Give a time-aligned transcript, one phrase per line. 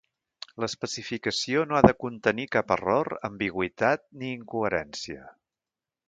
[0.61, 5.29] L'especificació no ha de contenir cap error, ambigüitat ni incoherència.